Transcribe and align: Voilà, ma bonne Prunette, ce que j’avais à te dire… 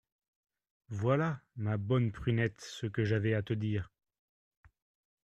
Voilà, 0.89 1.39
ma 1.57 1.77
bonne 1.77 2.11
Prunette, 2.11 2.59
ce 2.61 2.87
que 2.87 3.05
j’avais 3.05 3.35
à 3.35 3.43
te 3.43 3.53
dire… 3.53 3.91